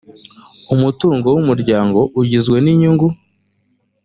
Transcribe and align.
umutungo 0.73 1.27
w 1.35 1.37
umuryango 1.43 1.99
ugizwe 2.21 2.57
n 2.61 2.67
inyungu 2.73 3.07